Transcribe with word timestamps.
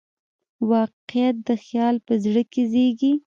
واقعیت 0.71 1.35
د 1.47 1.49
خیال 1.65 1.95
په 2.05 2.13
زړه 2.23 2.41
کې 2.51 2.63
زېږي. 2.71 3.11